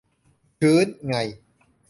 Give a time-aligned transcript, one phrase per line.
[0.59, 1.15] ชื้นไง